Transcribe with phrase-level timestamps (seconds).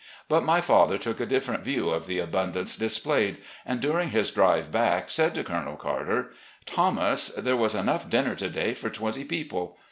[0.27, 4.71] But my father took a different view of the abundance displayed, and, dturing his drive
[4.71, 6.33] back, said to Colonel Carter:
[6.65, 9.77] "Thomas, there was enough dinner to day for twenty people.